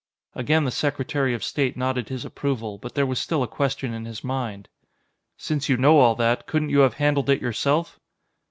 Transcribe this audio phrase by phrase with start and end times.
[0.33, 4.05] Again the Secretary of State nodded his approval, but there was still a question in
[4.05, 4.67] his mind.
[5.37, 7.99] "Since you know all that, couldn't you have handled it yourself?"